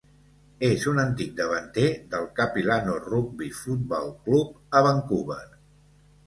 [0.67, 5.41] És un antic davanter del Capilano Rugby Football Club a Vancouver.